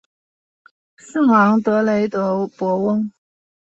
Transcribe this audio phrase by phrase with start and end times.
[0.95, 3.11] 圣昂德雷德博翁。